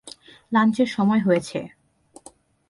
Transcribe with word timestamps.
লাঞ্চের 0.51 0.87
সময় 0.87 1.21
হয়েছে। 1.21 1.59